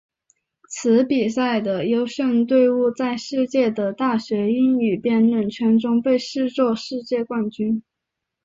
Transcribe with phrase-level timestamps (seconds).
[0.67, 7.83] 此比赛的优胜队伍在世界的大学英语辩论圈中被视作世界冠军。